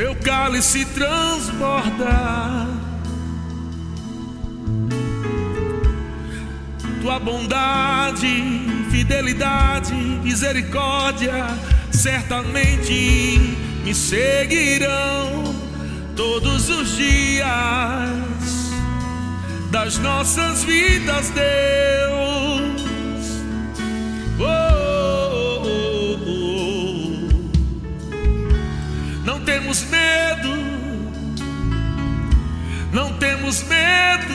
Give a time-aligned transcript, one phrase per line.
[0.00, 2.66] meu cálice transborda.
[7.02, 8.26] Tua bondade,
[8.90, 11.48] fidelidade, misericórdia
[11.92, 15.54] certamente me seguirão
[16.16, 17.50] todos os dias
[19.70, 21.89] das nossas vidas, Deus.
[29.70, 30.48] Temos medo,
[32.92, 34.34] não temos medo.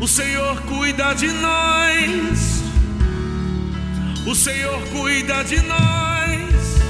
[0.00, 2.62] O Senhor cuida de nós.
[4.26, 6.80] O Senhor cuida de nós.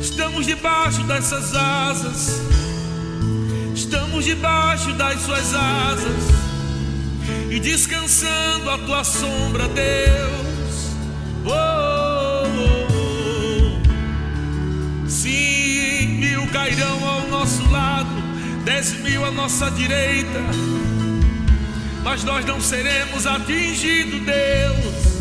[0.00, 2.40] Estamos debaixo dessas asas.
[3.74, 6.24] Estamos debaixo das suas asas
[7.50, 10.51] e descansando a tua sombra, Deus.
[19.32, 20.40] Nossa direita,
[22.02, 25.12] mas nós não seremos atingidos, Deus.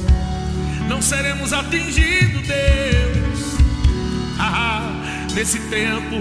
[0.88, 3.56] Não seremos atingidos, Deus.
[4.40, 4.82] Ah,
[5.34, 6.18] nesse tempo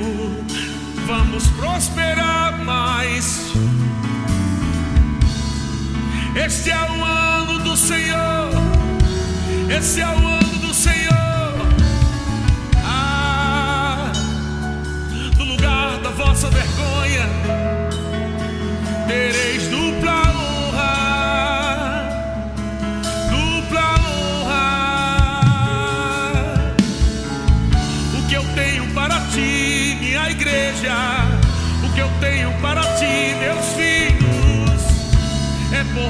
[1.07, 3.51] vamos prosperar mais.
[6.35, 8.51] Este é o ano do Senhor.
[9.77, 10.40] Esse é o ano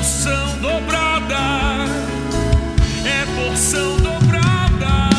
[0.00, 1.36] porção dobrada,
[3.04, 5.10] é porção dobrada.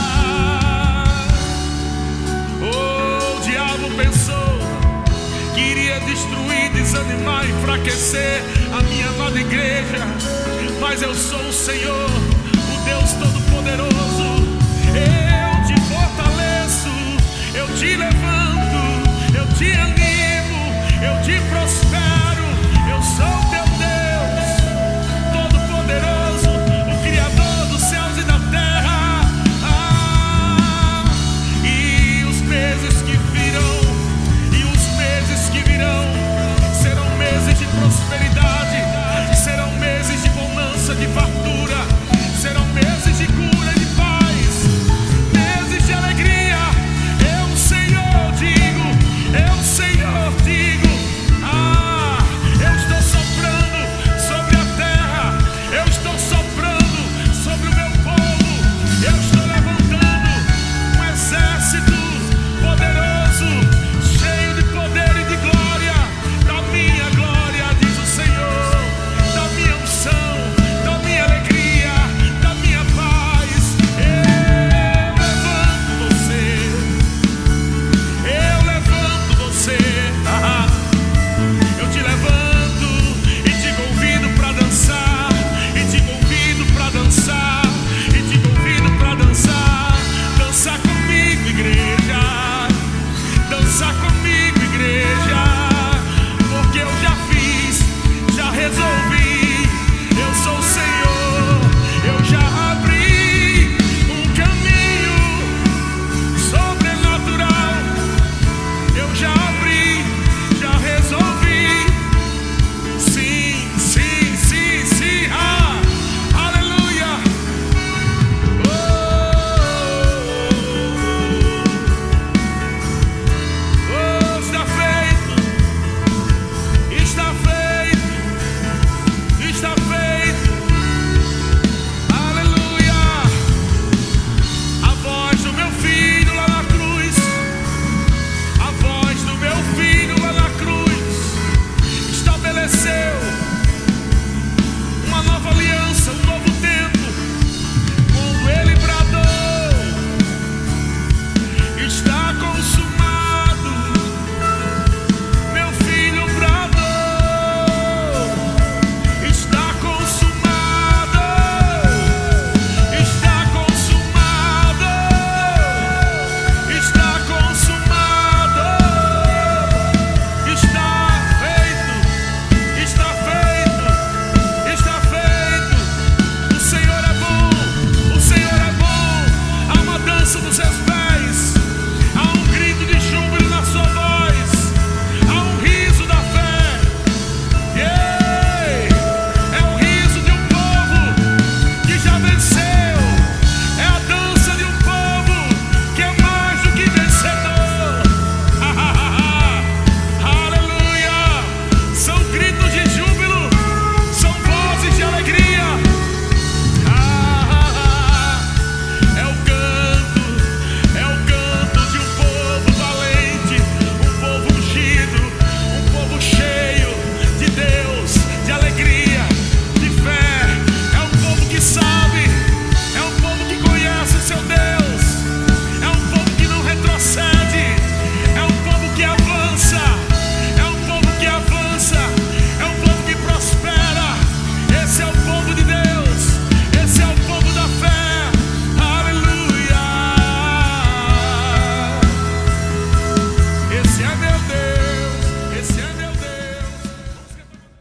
[2.63, 4.57] Oh, o diabo pensou
[5.53, 8.41] que iria destruir, desanimar, enfraquecer
[8.75, 10.03] a minha amada igreja,
[10.79, 13.91] mas eu sou o Senhor, o Deus Todo-Poderoso.
[14.95, 16.89] Eu te fortaleço,
[17.53, 20.00] eu te levanto, eu te ando.